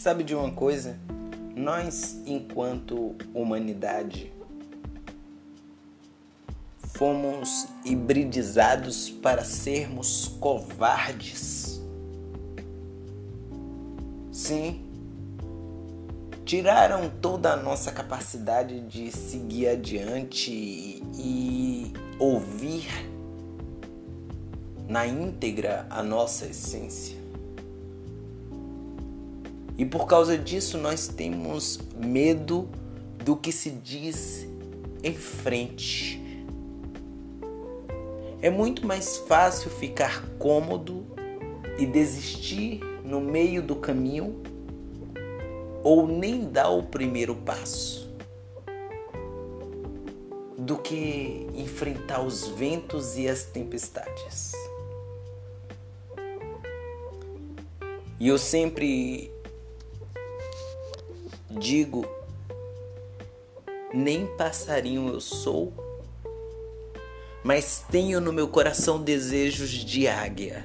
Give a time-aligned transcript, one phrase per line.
[0.00, 0.98] Sabe de uma coisa?
[1.54, 4.32] Nós, enquanto humanidade,
[6.94, 11.82] fomos hibridizados para sermos covardes.
[14.32, 14.82] Sim,
[16.46, 22.88] tiraram toda a nossa capacidade de seguir adiante e ouvir
[24.88, 27.19] na íntegra a nossa essência.
[29.80, 32.68] E por causa disso nós temos medo
[33.24, 34.46] do que se diz
[35.02, 36.20] em frente.
[38.42, 41.06] É muito mais fácil ficar cômodo
[41.78, 44.42] e desistir no meio do caminho
[45.82, 48.14] ou nem dar o primeiro passo
[50.58, 54.52] do que enfrentar os ventos e as tempestades.
[58.20, 59.39] E eu sempre
[61.50, 62.06] Digo,
[63.92, 65.72] nem passarinho eu sou,
[67.42, 70.64] mas tenho no meu coração desejos de águia.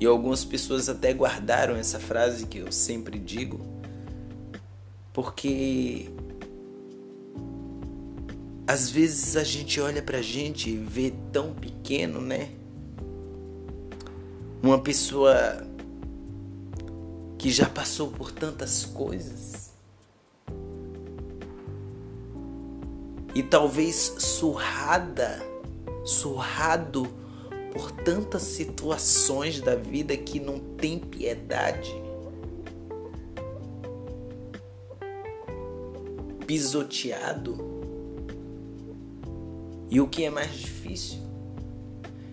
[0.00, 3.60] E algumas pessoas até guardaram essa frase que eu sempre digo,
[5.12, 6.08] porque
[8.66, 12.48] às vezes a gente olha pra gente e vê tão pequeno, né?
[14.62, 15.73] Uma pessoa
[17.44, 19.70] que já passou por tantas coisas
[23.34, 25.42] e talvez surrada,
[26.06, 27.06] surrado
[27.70, 31.94] por tantas situações da vida que não tem piedade.
[36.46, 37.58] Pisoteado.
[39.90, 41.18] E o que é mais difícil?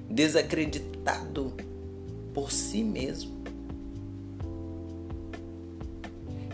[0.10, 1.54] Desacreditado
[2.34, 3.41] por si mesmo.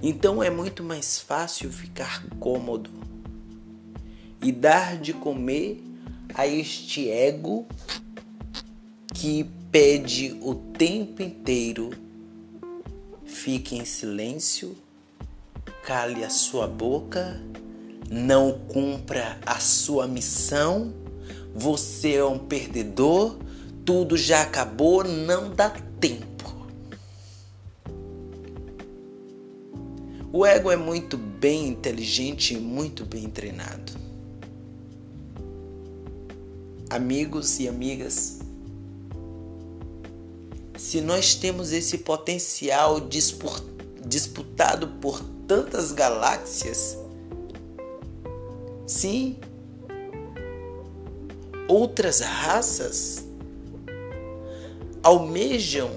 [0.01, 2.89] Então é muito mais fácil ficar cômodo
[4.41, 5.83] e dar de comer
[6.33, 7.65] a este ego
[9.13, 12.07] que pede o tempo inteiro
[13.47, 14.75] fique em silêncio,
[15.85, 17.39] cale a sua boca,
[18.09, 20.93] não cumpra a sua missão,
[21.53, 23.37] você é um perdedor,
[23.85, 25.69] tudo já acabou, não dá
[30.39, 33.93] O ego é muito bem inteligente e muito bem treinado.
[36.91, 38.37] Amigos e amigas,
[40.77, 42.99] se nós temos esse potencial
[44.05, 46.95] disputado por tantas galáxias,
[48.85, 49.37] sim,
[51.67, 53.25] outras raças
[55.01, 55.89] almejam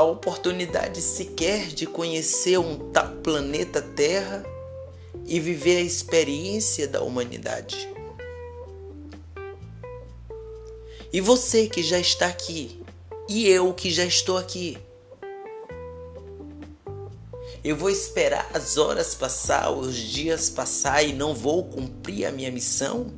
[0.00, 4.42] a oportunidade sequer de conhecer um tal planeta Terra
[5.26, 7.86] e viver a experiência da humanidade.
[11.12, 12.82] E você que já está aqui,
[13.28, 14.78] e eu que já estou aqui.
[17.62, 22.50] Eu vou esperar as horas passar, os dias passar e não vou cumprir a minha
[22.50, 23.12] missão?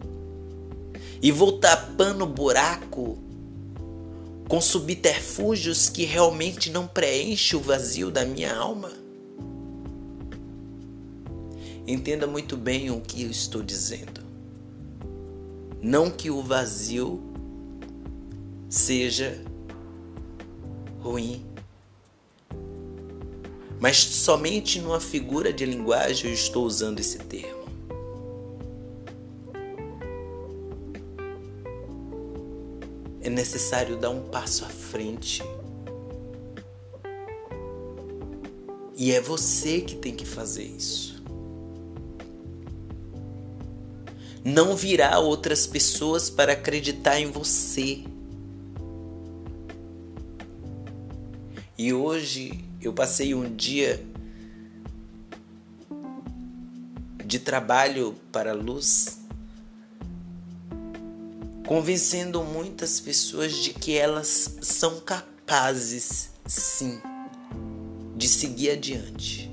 [1.23, 3.22] E vou tapando buraco
[4.53, 8.93] com subterfúgios que realmente não preenchem o vazio da minha alma?
[11.87, 14.21] Entenda muito bem o que eu estou dizendo.
[15.81, 17.19] Não que o vazio
[18.69, 19.43] seja
[21.01, 21.47] ruim,
[23.81, 27.62] mas somente numa figura de linguagem eu estou usando esse termo.
[33.23, 35.43] É necessário dar um passo à frente.
[38.97, 41.23] E é você que tem que fazer isso.
[44.45, 48.03] Não virá outras pessoas para acreditar em você.
[51.79, 54.05] E hoje eu passei um dia
[57.25, 59.22] de trabalho para a luz
[61.67, 67.01] convencendo muitas pessoas de que elas são capazes, sim,
[68.17, 69.51] de seguir adiante.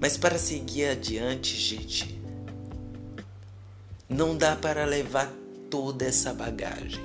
[0.00, 2.20] Mas para seguir adiante, gente,
[4.08, 5.32] não dá para levar
[5.68, 7.02] toda essa bagagem.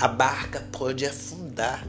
[0.00, 1.86] A barca pode afundar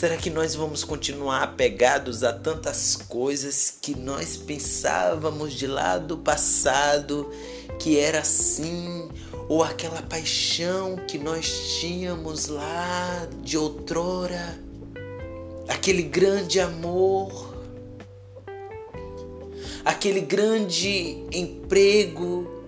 [0.00, 6.16] Será que nós vamos continuar apegados a tantas coisas que nós pensávamos de lá do
[6.16, 7.30] passado
[7.78, 9.10] que era assim,
[9.46, 14.58] ou aquela paixão que nós tínhamos lá de outrora,
[15.68, 17.54] aquele grande amor,
[19.84, 22.59] aquele grande emprego,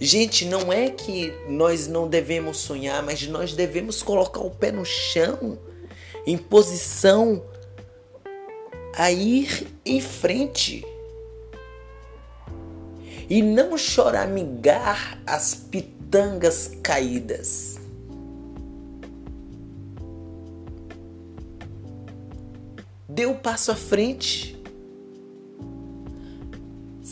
[0.00, 4.84] Gente, não é que nós não devemos sonhar, mas nós devemos colocar o pé no
[4.84, 5.58] chão,
[6.24, 7.42] em posição
[8.94, 10.84] a ir em frente.
[13.28, 17.76] E não choramingar as pitangas caídas.
[23.08, 24.57] Dê o um passo à frente.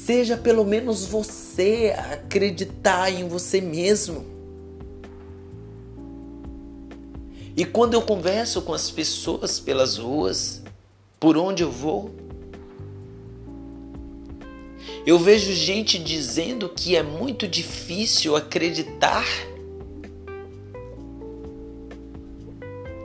[0.06, 4.24] Seja pelo menos você acreditar em você mesmo.
[7.56, 10.62] E quando eu converso com as pessoas pelas ruas,
[11.18, 12.14] por onde eu vou,
[15.04, 19.26] eu vejo gente dizendo que é muito difícil acreditar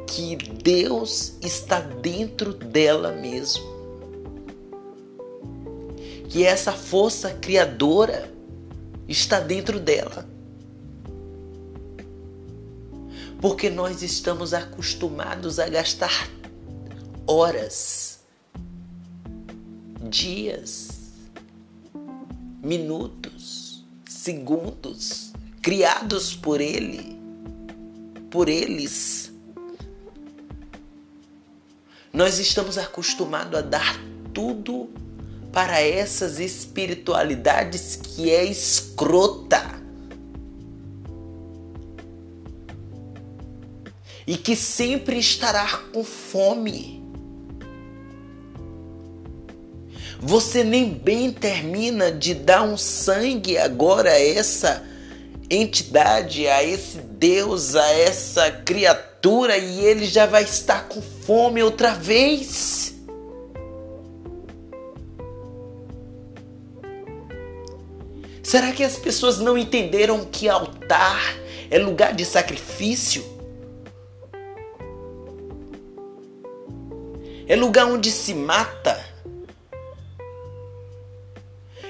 [0.06, 3.71] que Deus está dentro dela mesmo
[6.32, 8.34] que essa força criadora
[9.06, 10.26] está dentro dela.
[13.42, 16.30] Porque nós estamos acostumados a gastar
[17.28, 18.22] horas,
[20.10, 21.02] dias,
[22.64, 27.20] minutos, segundos criados por ele,
[28.30, 29.34] por eles.
[32.14, 34.00] Nós estamos acostumados a dar
[34.34, 35.01] tudo
[35.52, 39.82] para essas espiritualidades que é escrota.
[44.26, 47.02] E que sempre estará com fome.
[50.20, 54.84] Você nem bem termina de dar um sangue agora a essa
[55.50, 61.94] entidade, a esse Deus, a essa criatura e ele já vai estar com fome outra
[61.94, 63.01] vez.
[68.52, 71.22] Será que as pessoas não entenderam que altar
[71.70, 73.24] é lugar de sacrifício?
[77.48, 79.02] É lugar onde se mata.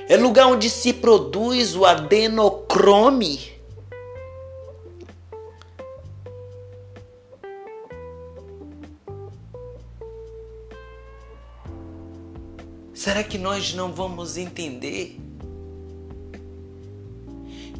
[0.07, 3.59] É lugar onde se produz o adenocrome.
[12.93, 15.17] Será que nós não vamos entender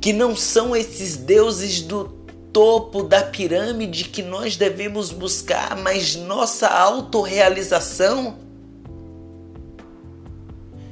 [0.02, 2.06] que não são esses deuses do
[2.52, 8.40] topo da pirâmide que nós devemos buscar, mas nossa autorrealização?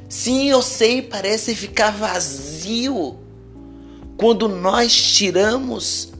[0.07, 3.17] Sim, eu sei, parece ficar vazio
[4.15, 6.11] quando nós tiramos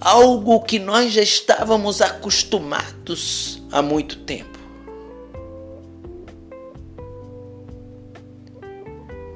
[0.00, 4.49] algo que nós já estávamos acostumados há muito tempo.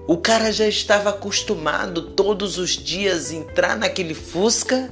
[0.07, 4.91] O cara já estava acostumado todos os dias entrar naquele Fusca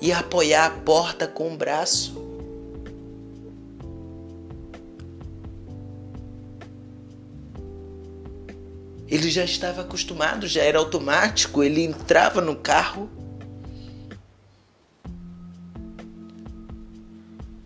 [0.00, 2.24] e apoiar a porta com o braço.
[9.08, 13.08] Ele já estava acostumado, já era automático, ele entrava no carro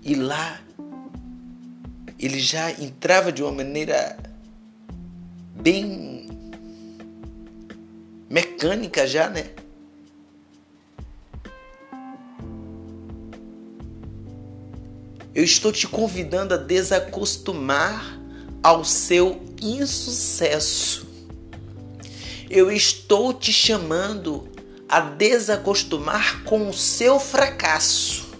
[0.03, 0.61] e lá
[2.19, 4.19] ele já entrava de uma maneira
[5.61, 6.29] bem
[8.29, 9.51] mecânica já, né?
[15.35, 18.19] Eu estou te convidando a desacostumar
[18.63, 21.07] ao seu insucesso.
[22.49, 24.49] Eu estou te chamando
[24.89, 28.31] a desacostumar com o seu fracasso.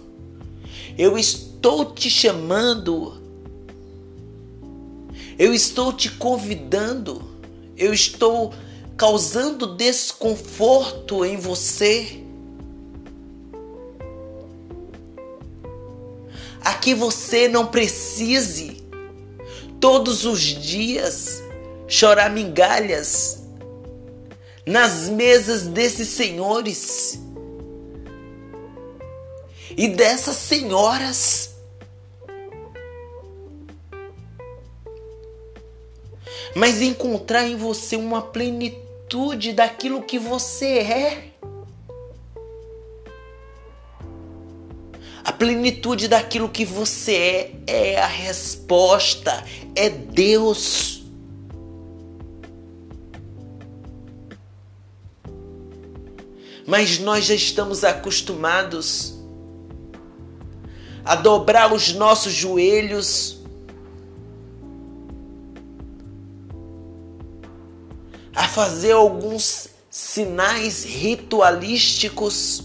[0.97, 3.20] Eu estou te chamando
[5.37, 7.21] eu estou te convidando,
[7.77, 8.53] eu estou
[8.97, 12.21] causando desconforto em você.
[16.63, 18.83] Aqui você não precise
[19.79, 21.41] todos os dias
[21.87, 23.41] chorar migalhas
[24.65, 27.19] nas mesas desses senhores
[29.75, 31.50] e dessas senhoras
[36.55, 41.31] mas encontrar em você uma plenitude daquilo que você é.
[45.23, 49.43] A plenitude daquilo que você é é a resposta,
[49.75, 51.03] é Deus.
[56.65, 59.13] Mas nós já estamos acostumados
[61.03, 63.40] a dobrar os nossos joelhos,
[68.53, 72.63] fazer alguns sinais ritualísticos.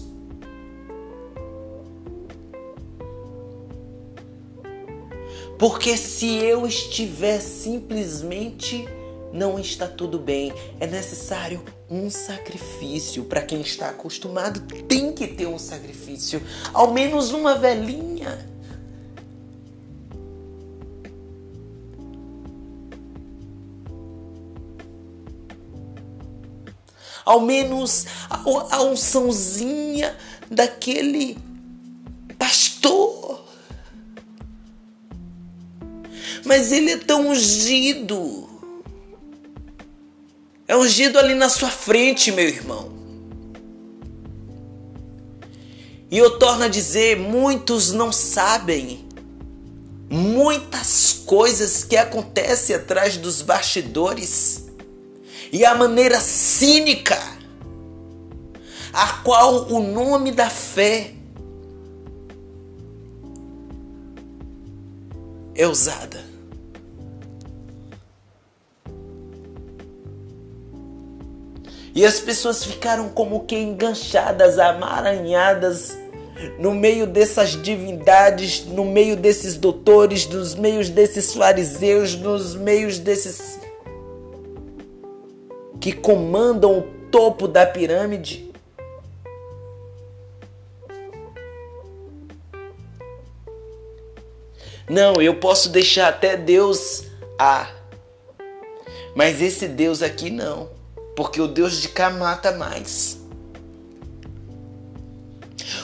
[5.57, 8.87] Porque se eu estiver simplesmente
[9.31, 13.23] não está tudo bem, é necessário um sacrifício.
[13.23, 16.41] Para quem está acostumado, tem que ter um sacrifício,
[16.73, 18.56] ao menos uma velhinha.
[27.27, 30.15] Ao menos a unçãozinha
[30.49, 31.37] daquele
[32.39, 33.43] pastor.
[36.45, 38.47] Mas ele é tão ungido
[40.67, 42.91] é ungido ali na sua frente, meu irmão.
[46.11, 49.07] E eu torno a dizer: muitos não sabem
[50.09, 54.66] muitas coisas que acontecem atrás dos bastidores
[55.51, 57.17] e a maneira cínica
[58.93, 61.11] a qual o nome da fé
[65.55, 66.25] é usada.
[71.93, 75.97] E as pessoas ficaram como que enganchadas, amaranhadas
[76.59, 83.56] no meio dessas divindades, no meio desses doutores, nos meios desses fariseus, nos meios desses
[85.87, 88.51] que comandam o topo da pirâmide.
[94.89, 97.05] Não, eu posso deixar até Deus
[97.39, 97.69] A.
[99.15, 100.75] Mas esse Deus aqui não
[101.15, 103.17] porque o Deus de cá mata mais.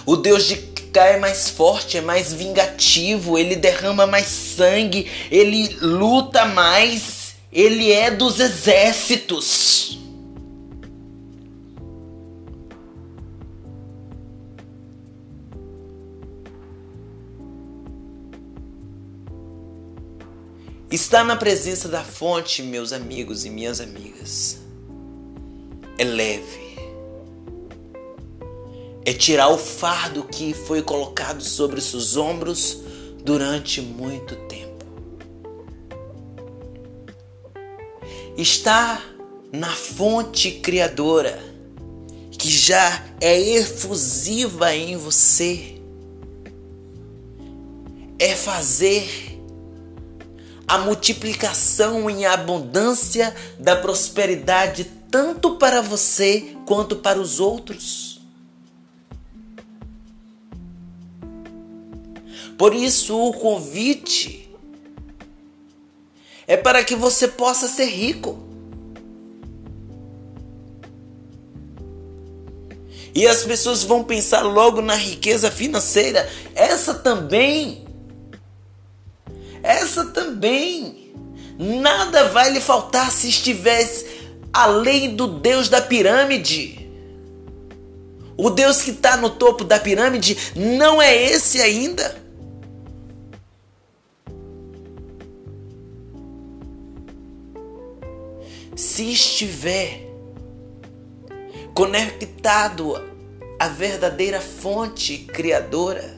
[0.06, 0.58] O Deus de
[0.92, 7.23] cá é mais forte, é mais vingativo, ele derrama mais sangue, ele luta mais,
[7.54, 10.00] ele é dos exércitos.
[20.90, 24.60] Estar na presença da fonte, meus amigos e minhas amigas
[25.98, 26.64] é leve.
[29.06, 32.80] É tirar o fardo que foi colocado sobre seus ombros
[33.24, 34.63] durante muito tempo.
[38.38, 39.02] Está
[39.52, 41.40] na fonte criadora
[42.32, 45.80] que já é efusiva em você.
[48.18, 49.40] É fazer
[50.68, 58.20] a multiplicação em abundância da prosperidade tanto para você quanto para os outros.
[62.58, 64.43] Por isso, o convite
[66.48, 68.44] é para que você possa ser rico.
[73.16, 76.28] E as pessoas vão pensar logo na riqueza financeira.
[76.56, 77.86] Essa também.
[79.62, 81.14] Essa também.
[81.58, 84.08] Nada vai lhe faltar se estivesse
[84.52, 86.90] além do Deus da pirâmide.
[88.36, 92.23] O Deus que está no topo da pirâmide não é esse ainda.
[98.96, 100.08] Se estiver
[101.74, 102.94] conectado
[103.60, 106.16] à verdadeira fonte criadora,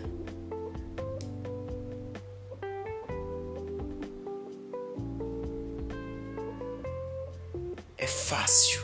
[7.98, 8.82] é fácil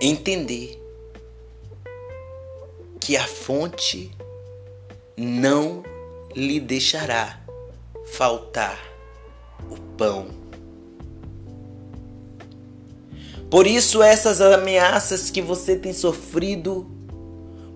[0.00, 0.82] entender
[3.00, 4.10] que a fonte
[5.16, 5.84] não
[6.34, 7.40] lhe deixará
[8.04, 8.76] faltar
[9.70, 10.39] o pão.
[13.50, 16.86] Por isso, essas ameaças que você tem sofrido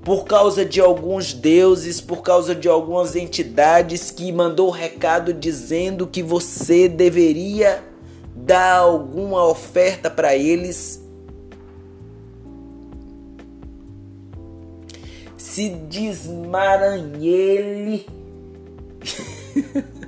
[0.05, 6.23] por causa de alguns deuses, por causa de algumas entidades que mandou recado dizendo que
[6.23, 7.83] você deveria
[8.37, 11.03] dar alguma oferta para eles.
[15.37, 18.07] Se desmaranhele.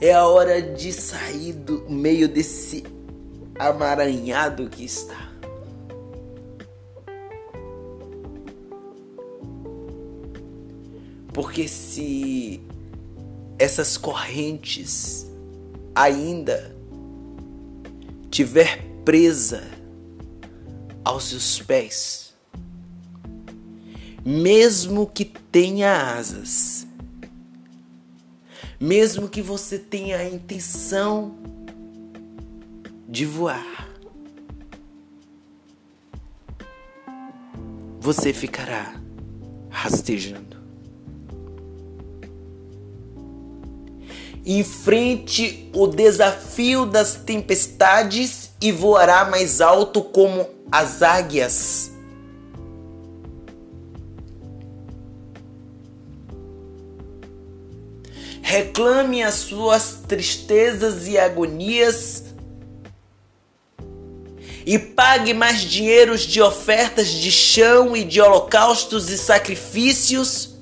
[0.00, 2.84] é a hora de sair do meio desse
[3.58, 5.30] amaranhado que está.
[11.34, 12.62] Porque se
[13.58, 15.30] essas correntes
[15.94, 16.74] ainda
[18.30, 19.62] tiver presa
[21.04, 22.34] aos seus pés,
[24.24, 26.86] mesmo que tenha asas,
[28.80, 31.34] mesmo que você tenha a intenção
[33.06, 33.90] de voar,
[38.00, 38.98] você ficará
[39.68, 40.58] rastejando.
[44.46, 51.89] Enfrente o desafio das tempestades e voará mais alto como as águias.
[58.60, 62.24] Reclame as suas tristezas e agonias
[64.66, 70.56] e pague mais dinheiros de ofertas de chão e de holocaustos e sacrifícios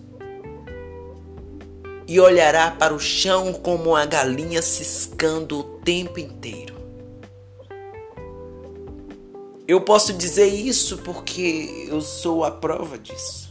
[2.07, 6.77] e olhará para o chão como uma galinha ciscando o tempo inteiro.
[9.67, 13.48] Eu posso dizer isso porque eu sou a prova disso.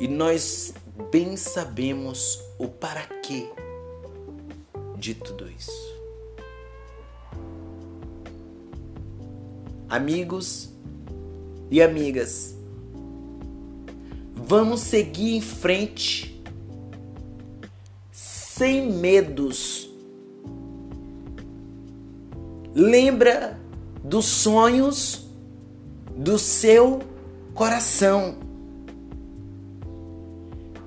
[0.00, 0.72] E nós
[1.10, 3.48] bem sabemos o para quê
[4.96, 5.98] de tudo isso.
[9.88, 10.70] Amigos,
[11.70, 12.54] e amigas,
[14.34, 16.42] vamos seguir em frente
[18.10, 19.88] sem medos.
[22.74, 23.58] Lembra
[24.02, 25.26] dos sonhos
[26.16, 27.00] do seu
[27.54, 28.47] coração.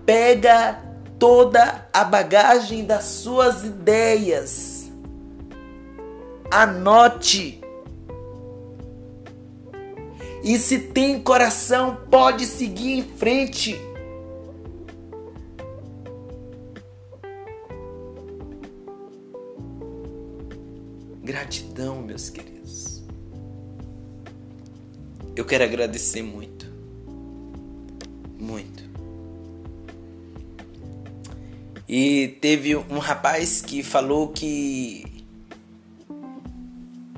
[0.05, 0.81] Pega
[1.17, 4.91] toda a bagagem das suas ideias.
[6.49, 7.61] Anote
[10.43, 13.79] e se tem coração, pode seguir em frente.
[21.23, 23.03] Gratidão, meus queridos.
[25.35, 26.60] Eu quero agradecer muito.
[31.91, 35.25] E teve um rapaz que falou que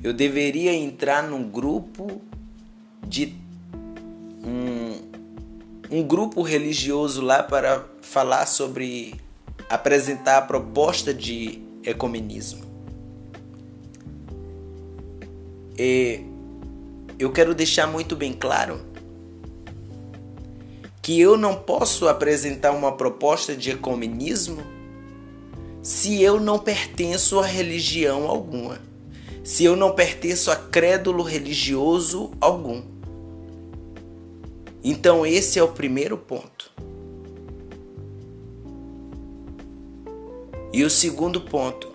[0.02, 2.20] eu deveria entrar num grupo
[3.06, 3.36] de
[4.44, 9.14] um, um grupo religioso lá para falar sobre
[9.70, 12.64] apresentar a proposta de ecumenismo.
[15.78, 16.20] E
[17.16, 18.84] eu quero deixar muito bem claro
[21.04, 24.62] que eu não posso apresentar uma proposta de ecumenismo
[25.82, 28.78] se eu não pertenço a religião alguma,
[29.44, 32.82] se eu não pertenço a crédulo religioso algum.
[34.82, 36.72] Então, esse é o primeiro ponto.
[40.72, 41.92] E o segundo ponto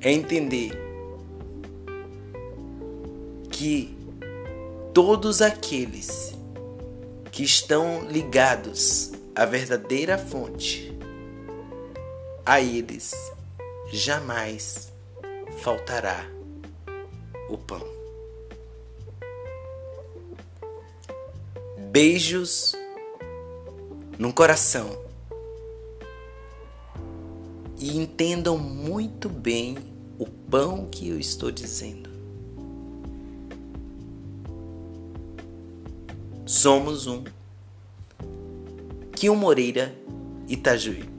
[0.00, 0.72] é entender
[3.50, 3.96] que
[4.92, 6.35] todos aqueles
[7.36, 10.90] que estão ligados à verdadeira fonte,
[12.46, 13.12] a eles
[13.92, 14.90] jamais
[15.58, 16.26] faltará
[17.50, 17.86] o pão.
[21.90, 22.74] Beijos
[24.18, 24.98] no coração.
[27.78, 29.76] E entendam muito bem
[30.18, 32.05] o pão que eu estou dizendo.
[36.66, 37.22] Somos um.
[39.14, 39.94] Kio Moreira,
[40.48, 41.15] Itajuí.